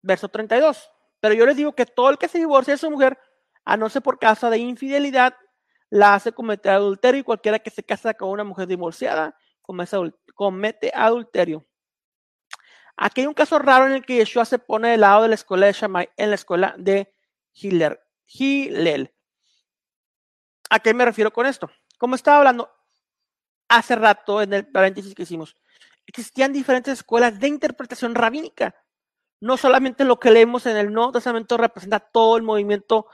[0.02, 0.90] Verso 32.
[1.20, 3.18] Pero yo les digo que todo el que se divorcia de su mujer,
[3.64, 5.34] a no ser por causa de infidelidad,
[5.88, 9.36] la hace cometer adulterio y cualquiera que se casa con una mujer divorciada
[10.34, 11.66] comete adulterio.
[12.96, 15.34] Aquí hay un caso raro en el que Yeshua se pone del lado de la
[15.34, 17.12] escuela de Shammai en la escuela de
[17.54, 19.12] Hillel.
[20.70, 21.70] ¿A qué me refiero con esto?
[21.98, 22.70] Como estaba hablando
[23.68, 25.56] hace rato en el paréntesis que hicimos,
[26.06, 28.74] existían diferentes escuelas de interpretación rabínica.
[29.40, 33.06] No solamente lo que leemos en el Nuevo Testamento representa todo el movimiento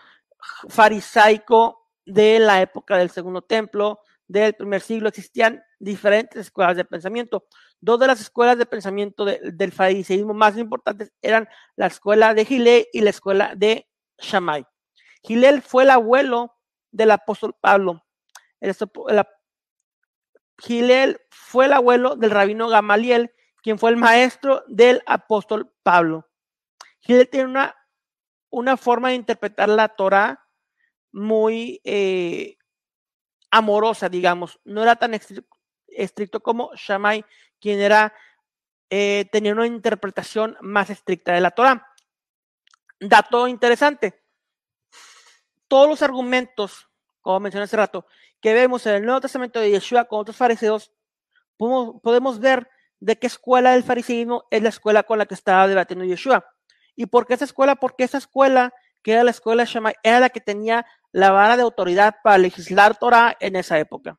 [0.69, 7.47] farisaico de la época del Segundo Templo, del primer siglo, existían diferentes escuelas de pensamiento.
[7.81, 12.87] Dos de las escuelas de pensamiento del fariseísmo más importantes eran la escuela de Gilel
[12.93, 13.89] y la escuela de
[14.19, 14.65] Shammai.
[15.25, 16.55] Gilel fue el abuelo
[16.93, 18.05] del apóstol Pablo.
[20.59, 26.29] Gilel fue el abuelo del rabino Gamaliel, quien fue el maestro del apóstol Pablo.
[27.01, 27.77] Gilel tiene una,
[28.51, 30.47] una forma de interpretar la Torah
[31.13, 32.57] muy eh,
[33.51, 34.61] amorosa, digamos.
[34.65, 35.15] No era tan
[35.89, 37.25] estricto, como Shammai,
[37.59, 38.15] quien era,
[38.91, 41.87] eh, tenía una interpretación más estricta de la Torah.
[43.01, 44.23] Dato interesante.
[45.69, 46.89] Todos los argumentos,
[47.21, 48.07] como mencioné hace rato,
[48.41, 50.93] que vemos en el Nuevo Testamento de Yeshua con otros fariseos,
[51.57, 52.69] podemos, ver
[53.01, 56.45] de qué escuela del fariseísmo es la escuela con la que estaba debatiendo Yeshua.
[56.97, 57.77] ¿Y por qué esa escuela?
[57.77, 58.73] Porque esa escuela,
[59.03, 62.99] que era la escuela Shammai, era la que tenía la vara de autoridad para legislar
[62.99, 64.19] Torah en esa época.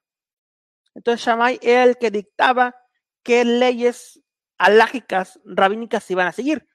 [0.93, 2.75] Entonces Shammai era el que dictaba
[3.23, 4.21] qué leyes
[4.57, 6.67] alágicas, rabínicas se iban a seguir.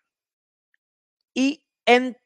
[1.34, 2.16] Y en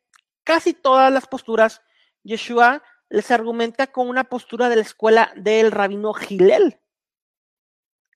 [0.45, 1.83] casi todas las posturas,
[2.23, 6.81] Yeshua les argumenta con una postura de la escuela del rabino Gilel,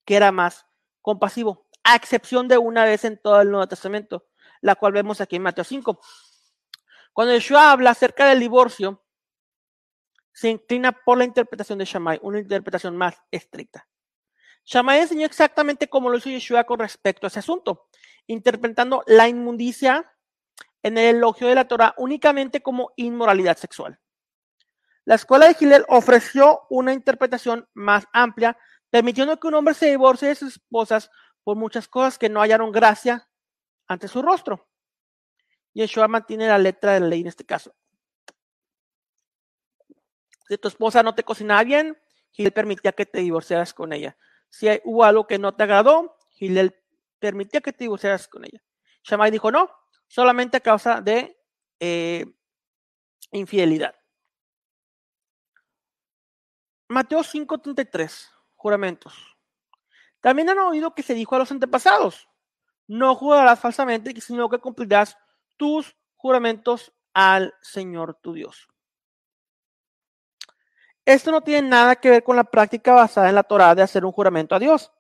[0.04, 0.66] que era más
[1.02, 4.28] compasivo, a excepción de una vez en todo el Nuevo Testamento,
[4.61, 6.00] la cual vemos aquí en Mateo 5.
[7.12, 9.04] Cuando Yeshua habla acerca del divorcio,
[10.33, 13.88] se inclina por la interpretación de Shammai, una interpretación más estricta.
[14.64, 17.88] Shammai enseñó exactamente cómo lo hizo Yeshua con respecto a ese asunto,
[18.28, 20.11] interpretando la inmundicia
[20.83, 23.98] en el elogio de la Torah únicamente como inmoralidad sexual.
[25.05, 28.57] La escuela de Hillel ofreció una interpretación más amplia,
[28.90, 31.11] permitiendo que un hombre se divorcie de sus esposas
[31.43, 33.29] por muchas cosas que no hallaron gracia
[33.87, 34.67] ante su rostro.
[35.75, 37.75] Yeshua mantiene la letra de la ley en este caso.
[40.49, 41.99] Si tu esposa no te cocinaba bien,
[42.31, 44.17] Gilel permitía que te divorciaras con ella.
[44.49, 46.75] Si hubo algo que no te agradó, Gilel
[47.19, 48.62] permitía que te divorciaras con ella.
[49.03, 49.71] Shammai dijo no,
[50.07, 51.37] solamente a causa de
[51.81, 52.25] eh,
[53.33, 53.95] infidelidad.
[56.94, 59.37] Mateo 5:33, juramentos.
[60.20, 62.28] También han oído que se dijo a los antepasados,
[62.87, 65.18] no jurarás falsamente, sino que cumplirás
[65.57, 68.68] tus juramentos al Señor tu Dios.
[71.04, 74.04] Esto no tiene nada que ver con la práctica basada en la Torah de hacer
[74.04, 74.92] un juramento a Dios.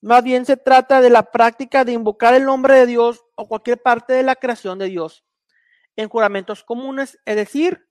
[0.00, 3.80] Más bien se trata de la práctica de invocar el nombre de Dios o cualquier
[3.80, 5.24] parte de la creación de Dios
[5.94, 7.88] en juramentos comunes, es decir,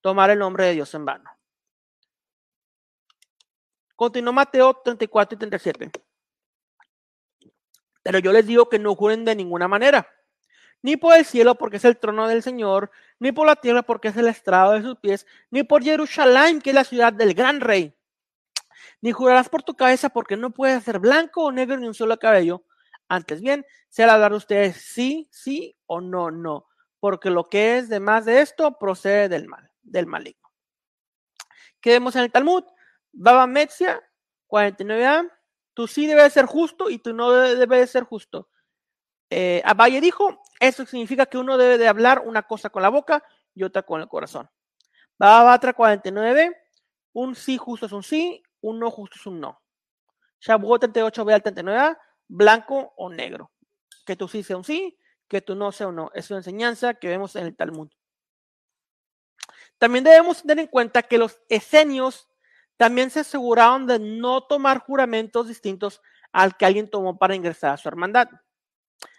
[0.00, 1.37] tomar el nombre de Dios en vano.
[3.98, 5.90] Continuó Mateo 34 y 37.
[8.04, 10.08] Pero yo les digo que no juren de ninguna manera,
[10.82, 14.06] ni por el cielo porque es el trono del Señor, ni por la tierra porque
[14.06, 17.60] es el estrado de sus pies, ni por Jerusalén que es la ciudad del gran
[17.60, 17.92] rey.
[19.00, 22.16] Ni jurarás por tu cabeza porque no puedes ser blanco o negro ni un solo
[22.20, 22.62] cabello.
[23.08, 26.68] Antes bien, sea hablar de ustedes sí, sí o no, no,
[27.00, 30.48] porque lo que es de más de esto procede del mal, del maligno.
[31.80, 32.62] ¿Qué vemos en el Talmud?
[33.12, 34.02] Baba Metzia,
[34.48, 35.30] 49a,
[35.74, 38.48] tú sí debes ser justo y tú no debes ser justo.
[39.30, 43.22] Eh, Abaye dijo, eso significa que uno debe de hablar una cosa con la boca
[43.54, 44.48] y otra con el corazón.
[45.18, 46.56] Baba Batra 49,
[47.12, 49.60] un sí justo es un sí, un no justo es un no.
[50.40, 53.50] Shabuot 38b al 39a, blanco o negro.
[54.06, 56.10] Que tú sí sea un sí, que tú no sea un no.
[56.14, 57.90] Es una enseñanza que vemos en el Talmud.
[59.78, 62.28] También debemos tener en cuenta que los esenios
[62.78, 66.00] también se aseguraron de no tomar juramentos distintos
[66.32, 68.28] al que alguien tomó para ingresar a su hermandad.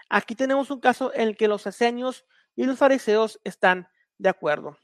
[0.10, 4.78] Aquí tenemos un caso en el que los esenios y los fariseos están de acuerdo.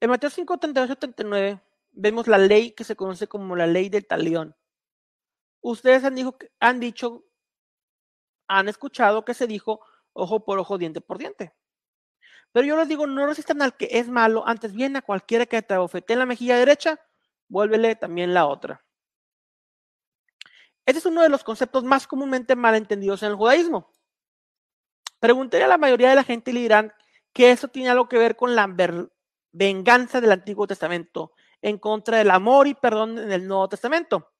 [0.00, 4.06] En Mateo 5, 38, 39 vemos la ley que se conoce como la ley del
[4.06, 4.56] talión.
[5.60, 6.16] Ustedes han,
[6.60, 7.24] han dicho,
[8.48, 9.80] han escuchado que se dijo
[10.12, 11.54] ojo por ojo, diente por diente.
[12.56, 15.60] Pero yo les digo, no resistan al que es malo, antes bien a cualquiera que
[15.60, 16.98] te abofete en la mejilla derecha,
[17.48, 18.82] vuélvele también la otra.
[20.86, 23.92] Este es uno de los conceptos más comúnmente malentendidos en el judaísmo.
[25.20, 26.94] Pregunté a la mayoría de la gente y le dirán
[27.34, 28.66] que eso tiene algo que ver con la
[29.52, 34.32] venganza del Antiguo Testamento en contra del amor y perdón en el Nuevo Testamento.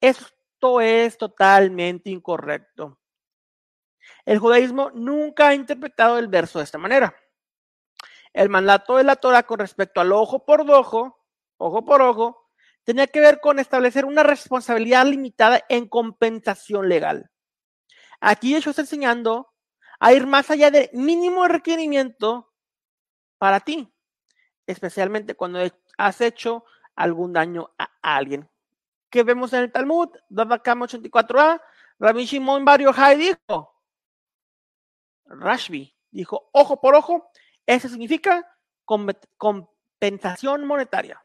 [0.00, 3.00] Esto es totalmente incorrecto.
[4.24, 7.12] El judaísmo nunca ha interpretado el verso de esta manera.
[8.32, 11.24] El mandato de la Torah con respecto al ojo por ojo,
[11.58, 12.50] ojo por ojo,
[12.84, 17.30] tenía que ver con establecer una responsabilidad limitada en compensación legal.
[18.20, 19.52] Aquí ellos está enseñando
[20.00, 22.52] a ir más allá del mínimo requerimiento
[23.38, 23.92] para ti,
[24.66, 25.60] especialmente cuando
[25.98, 26.64] has hecho
[26.96, 28.48] algún daño a alguien.
[29.10, 30.08] ¿Qué vemos en el Talmud?
[30.28, 31.60] Babakam 84a,
[31.98, 33.74] Rabbi Shimon Bar Yochai dijo,
[35.26, 37.30] Rashbi dijo, ojo por ojo,
[37.66, 38.46] eso significa
[38.84, 41.22] compensación monetaria.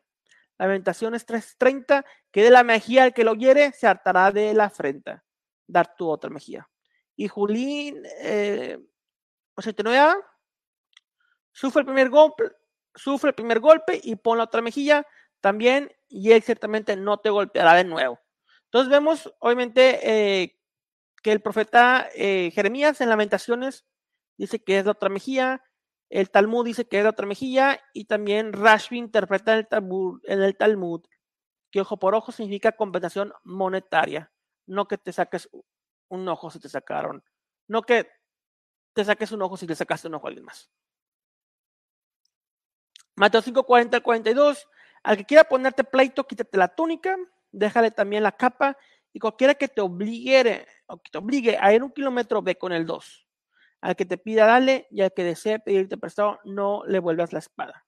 [0.57, 4.53] La Lamentación es 3.30, que de la mejilla al que lo hiere se hartará de
[4.53, 5.21] la frente.
[5.67, 6.67] Dar tu otra mejilla.
[7.15, 8.79] Y Julín, eh,
[9.55, 10.15] 89
[11.51, 12.51] sufre el primer golpe,
[12.93, 15.05] sufre el primer golpe y pon la otra mejilla
[15.41, 18.19] también, y él ciertamente no te golpeará de nuevo.
[18.65, 20.59] Entonces vemos, obviamente, eh,
[21.23, 23.85] que el profeta eh, Jeremías en Lamentaciones
[24.37, 25.63] dice que es la otra mejilla,
[26.09, 30.21] el Talmud dice que es la otra mejilla y también Rashbi interpreta en el, Talmud,
[30.23, 31.05] en el Talmud
[31.71, 34.31] que ojo por ojo significa compensación monetaria,
[34.65, 35.49] no que te saques
[36.09, 37.23] un ojo si te sacaron,
[37.67, 38.09] no que
[38.93, 40.71] te saques un ojo si le sacaste un ojo a alguien más.
[43.15, 44.67] Mateo 5, 40 al 42.
[45.03, 47.17] Al que quiera ponerte pleito, quítate la túnica,
[47.51, 48.77] déjale también la capa,
[49.13, 52.71] y cualquiera que te obligue, o que te obligue a ir un kilómetro, ve con
[52.71, 53.26] el 2.
[53.81, 57.39] Al que te pida, dale, y al que desee pedirte prestado, no le vuelvas la
[57.39, 57.85] espada.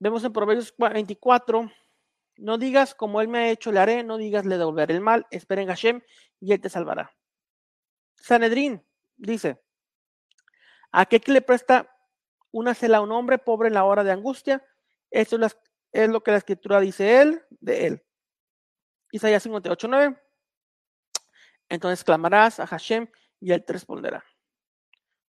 [0.00, 1.72] Vemos en Proverbios 24,
[2.36, 5.26] no digas como él me ha hecho, le haré, no digas le devolveré el mal,
[5.30, 6.02] esperen en Hashem
[6.40, 7.12] y él te salvará.
[8.14, 8.84] Sanedrín
[9.16, 9.60] dice,
[10.92, 11.92] ¿a qué que le presta
[12.52, 14.64] una cela a un hombre pobre en la hora de angustia?
[15.10, 15.58] Esto es,
[15.90, 18.04] es lo que la escritura dice él, de él.
[19.10, 20.22] Isaías 58, 9.
[21.70, 23.08] Entonces clamarás a Hashem
[23.40, 24.24] y él te responderá.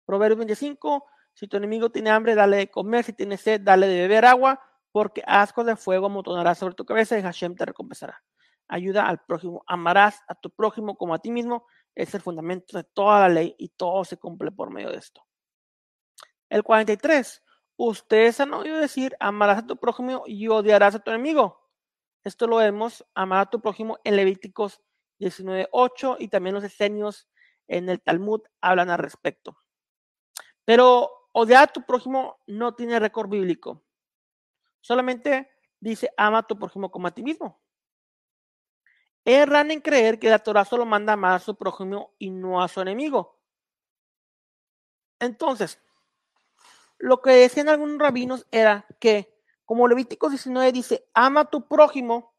[0.05, 4.01] Proverbios 25, si tu enemigo tiene hambre, dale de comer, si tiene sed, dale de
[4.01, 8.23] beber agua, porque asco de fuego amontonará sobre tu cabeza y Hashem te recompensará.
[8.67, 12.83] Ayuda al prójimo, amarás a tu prójimo como a ti mismo, es el fundamento de
[12.83, 15.25] toda la ley y todo se cumple por medio de esto.
[16.49, 17.43] El 43.
[17.75, 21.63] Ustedes han oído decir, amarás a tu prójimo y odiarás a tu enemigo.
[22.23, 24.81] Esto lo vemos, amar a tu prójimo en Levíticos
[25.19, 27.27] 19.8 y también los esenios
[27.67, 29.57] en el Talmud hablan al respecto.
[30.65, 33.83] Pero odiar a tu prójimo no tiene récord bíblico.
[34.81, 35.49] Solamente
[35.79, 37.61] dice, ama a tu prójimo como a ti mismo.
[39.25, 42.67] Erran en creer que la Torah solo manda amar a su prójimo y no a
[42.67, 43.39] su enemigo.
[45.19, 45.81] Entonces,
[46.97, 52.33] lo que decían algunos rabinos era que, como Levíticos 19 dice, ama a tu prójimo,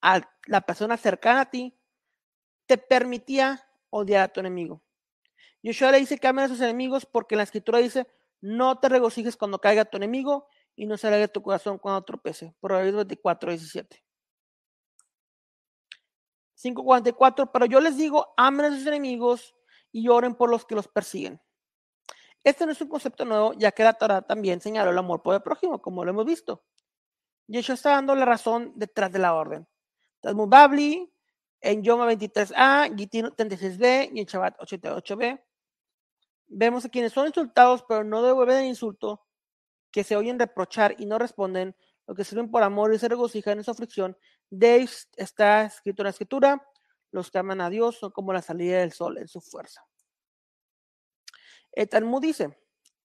[0.00, 1.77] a la persona cercana a ti,
[2.68, 4.82] te permitía odiar a tu enemigo.
[5.62, 8.06] Yoshua le dice que amen a sus enemigos porque la escritura dice,
[8.40, 10.46] no te regocijes cuando caiga tu enemigo
[10.76, 12.54] y no se alegre tu corazón cuando tropece.
[12.60, 14.04] Proverbios 24, 17.
[16.56, 19.54] 5.44, pero yo les digo, amen a sus enemigos
[19.90, 21.40] y oren por los que los persiguen.
[22.44, 25.34] Este no es un concepto nuevo, ya que la Torah también señaló el amor por
[25.34, 26.64] el prójimo, como lo hemos visto.
[27.46, 29.66] Yeshua está dando la razón detrás de la orden.
[30.20, 31.10] Talmud Babli,
[31.60, 35.42] en Yoma 23a, Gitin 36b y en Shabbat 88b.
[36.48, 39.26] Vemos a quienes son insultados, pero no devuelven el insulto,
[39.90, 43.58] que se oyen reprochar y no responden, lo que sirven por amor y se regocijan
[43.58, 44.16] en su aflicción.
[44.50, 46.66] De está escrito en la escritura,
[47.10, 49.82] los que aman a Dios son como la salida del sol en su fuerza.
[51.72, 51.88] El
[52.20, 52.58] dice,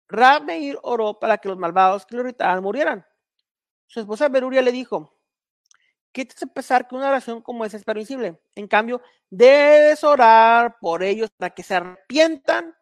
[0.08, 3.06] Rab Meir oró para que los malvados que lo irritaban murieran.
[3.88, 5.19] Su esposa Beruria le dijo,
[6.12, 8.40] ¿qué te hace pensar que una oración como esa es permisible?
[8.56, 12.76] En cambio, debes orar por ellos para que se arrepientan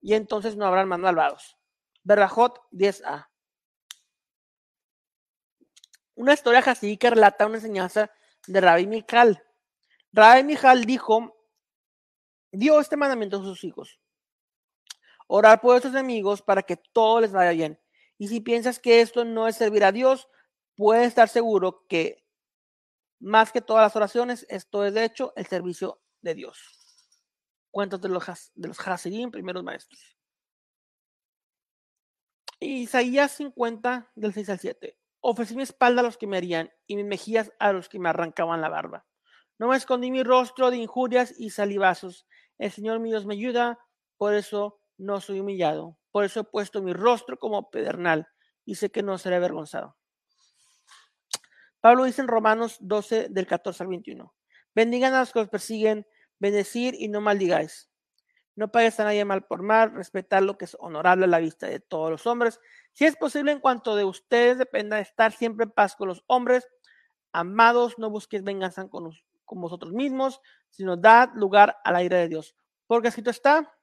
[0.00, 1.56] y entonces no habrán más malvados.
[2.02, 3.28] Berrajot 10a.
[6.16, 8.10] Una historia que relata una enseñanza
[8.46, 9.42] de Rabbi Michal.
[10.12, 11.36] Rabbi Michal dijo,
[12.52, 13.98] dio este mandamiento a sus hijos.
[15.26, 17.80] Orar por sus enemigos para que todo les vaya bien.
[18.18, 20.28] Y si piensas que esto no es servir a Dios,
[20.76, 22.23] puedes estar seguro que
[23.24, 26.58] más que todas las oraciones, esto es de hecho el servicio de Dios.
[27.70, 30.16] Cuentos de los, de los Hasidim, primeros maestros.
[32.60, 34.98] Isaías 50, del 6 al 7.
[35.20, 38.10] Ofrecí mi espalda a los que me harían y mis mejillas a los que me
[38.10, 39.06] arrancaban la barba.
[39.58, 42.26] No me escondí mi rostro de injurias y salivazos.
[42.58, 43.78] El Señor mi Dios me ayuda,
[44.18, 45.98] por eso no soy humillado.
[46.12, 48.28] Por eso he puesto mi rostro como pedernal
[48.66, 49.96] y sé que no seré avergonzado.
[51.84, 54.34] Pablo dice en Romanos 12, del 14 al 21.
[54.74, 56.06] Bendigan a los que los persiguen,
[56.38, 57.90] bendecir y no maldigáis.
[58.56, 61.66] No pagues a nadie mal por mal, respetar lo que es honorable a la vista
[61.66, 62.58] de todos los hombres.
[62.94, 66.66] Si es posible, en cuanto de ustedes dependa, estar siempre en paz con los hombres.
[67.32, 69.12] Amados, no busquéis venganza con,
[69.44, 72.56] con vosotros mismos, sino dad lugar a la ira de Dios.
[72.86, 73.76] Porque escrito está,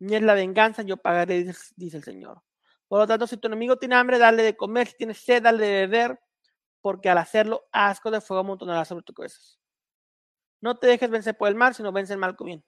[0.00, 1.44] ni es la venganza, yo pagaré,
[1.76, 2.42] dice el Señor.
[2.88, 5.64] Por lo tanto, si tu enemigo tiene hambre, dale de comer, si tiene sed, dale
[5.64, 6.18] de beber,
[6.84, 9.40] porque al hacerlo, asco de fuego amontonará sobre tu cabeza.
[10.60, 12.64] No te dejes vencer por el mal, sino vence el mal con bien.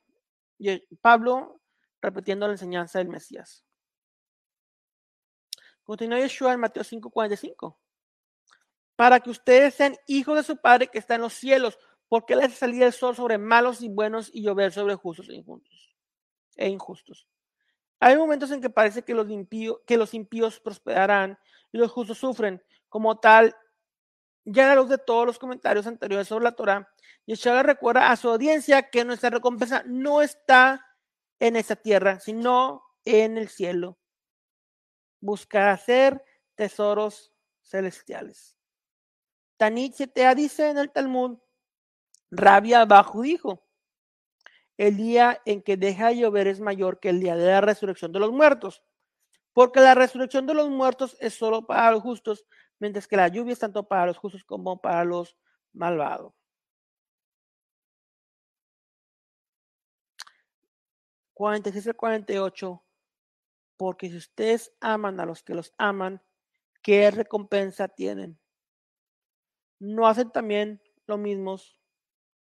[0.56, 1.60] Y Pablo
[2.00, 3.66] repitiendo la enseñanza del Mesías.
[5.82, 7.78] Continúa Yeshua en Mateo 5:45.
[8.96, 12.50] Para que ustedes sean hijos de su Padre que está en los cielos, porque Él
[12.52, 15.94] salir el sol sobre malos y buenos y llover sobre justos e injustos.
[16.56, 17.28] E injustos.
[18.00, 19.26] Hay momentos en que parece que los,
[19.86, 21.38] que los impíos prosperarán
[21.70, 22.64] y los justos sufren.
[22.88, 23.54] Como tal,
[24.46, 26.88] ya a la luz de todos los comentarios anteriores sobre la Torah,
[27.26, 30.86] Yeshua recuerda a su audiencia que nuestra recompensa no está
[31.40, 33.98] en esta tierra, sino en el cielo.
[35.20, 36.24] Busca hacer
[36.54, 37.32] tesoros
[37.62, 38.56] celestiales.
[39.56, 41.38] Tanit te dice en el Talmud,
[42.30, 43.66] Rabia Bajo dijo,
[44.76, 48.12] el día en que deja de llover es mayor que el día de la resurrección
[48.12, 48.82] de los muertos,
[49.52, 52.44] porque la resurrección de los muertos es solo para los justos,
[52.78, 55.36] mientras que la lluvia es tanto para los justos como para los
[55.72, 56.34] malvados.
[61.36, 62.82] 46 al 48,
[63.76, 66.22] porque si ustedes aman a los que los aman,
[66.82, 68.38] ¿qué recompensa tienen?
[69.78, 71.58] ¿No hacen también lo mismo,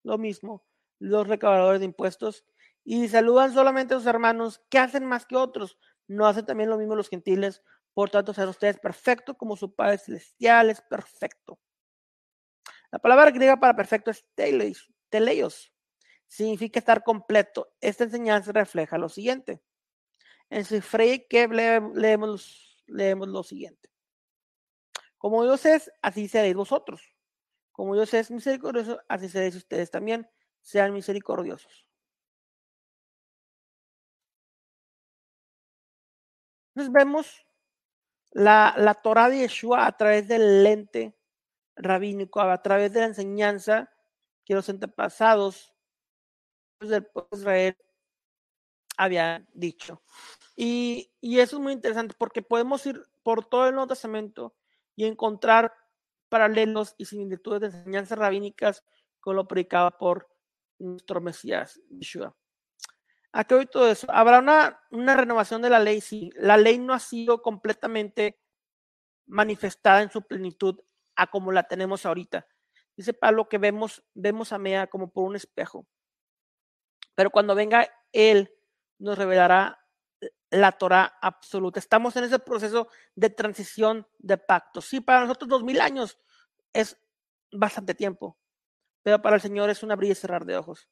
[0.04, 0.64] lo mismo
[1.00, 2.44] los recaudadores de impuestos?
[2.84, 5.76] Y saludan solamente a sus hermanos, ¿qué hacen más que otros?
[6.06, 7.62] ¿No hacen también lo mismo los gentiles?
[7.94, 11.58] Por tanto, sean ustedes perfectos como su Padre Celestial es perfecto.
[12.90, 15.72] La palabra griega para perfecto es teleios,
[16.26, 17.72] significa estar completo.
[17.80, 19.62] Esta enseñanza refleja lo siguiente.
[20.50, 23.90] En Sifrei que leemos, leemos lo siguiente.
[25.18, 27.14] Como Dios es, así seréis vosotros.
[27.72, 30.28] Como Dios es misericordioso, así seréis ustedes también.
[30.60, 31.86] Sean misericordiosos.
[36.74, 37.43] Entonces vemos
[38.34, 41.16] la, la Torah de Yeshua a través del lente
[41.76, 43.90] rabínico, a través de la enseñanza
[44.44, 45.72] que los antepasados
[46.80, 47.76] del pueblo de Israel
[48.96, 50.02] habían dicho.
[50.56, 54.54] Y, y, eso es muy interesante porque podemos ir por todo el Nuevo Testamento
[54.94, 55.72] y encontrar
[56.28, 58.84] paralelos y similitudes de enseñanzas rabínicas
[59.20, 60.28] con lo predicado por
[60.78, 62.36] nuestro Mesías, Yeshua.
[63.36, 64.06] ¿A qué hoy todo eso?
[64.10, 66.00] ¿Habrá una, una renovación de la ley?
[66.00, 68.38] Sí, la ley no ha sido completamente
[69.26, 70.78] manifestada en su plenitud
[71.16, 72.46] a como la tenemos ahorita.
[72.96, 75.84] Dice Pablo que vemos, vemos a Mea como por un espejo.
[77.16, 78.54] Pero cuando venga Él,
[79.00, 79.84] nos revelará
[80.50, 81.80] la Torah absoluta.
[81.80, 84.80] Estamos en ese proceso de transición de pacto.
[84.80, 86.20] Sí, para nosotros dos mil años
[86.72, 86.96] es
[87.50, 88.38] bastante tiempo,
[89.02, 90.88] pero para el Señor es un abrir y cerrar de ojos.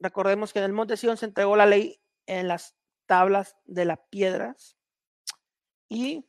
[0.00, 2.74] Recordemos que en el monte Sion se entregó la ley en las
[3.06, 4.76] tablas de las piedras
[5.88, 6.26] y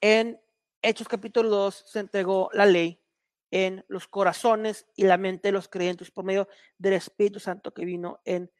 [0.00, 0.40] en
[0.82, 3.02] Hechos capítulo 2 se entregó la ley
[3.50, 6.48] en los corazones y la mente de los creyentes por medio
[6.78, 8.50] del Espíritu Santo que vino en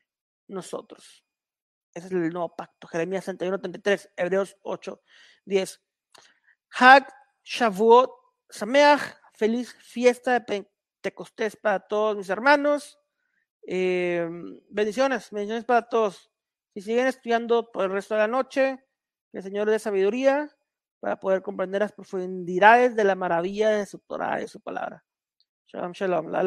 [0.49, 1.24] nosotros.
[1.95, 2.86] Ese es el nuevo pacto.
[2.86, 5.03] Jeremías 61, 33, Hebreos 8,
[5.45, 5.82] 10.
[6.78, 7.12] Hag,
[7.43, 8.11] Shavuot,
[8.49, 12.99] Sameach, feliz fiesta de Pentecostés para todos mis hermanos.
[13.67, 14.29] Eh,
[14.69, 16.31] bendiciones, bendiciones para todos.
[16.75, 18.85] Si siguen estudiando por el resto de la noche,
[19.31, 20.51] que el Señor dé sabiduría
[21.01, 25.05] para poder comprender las profundidades de la maravilla de su Torah, de su palabra.
[25.67, 26.43] Shalom, shalom, la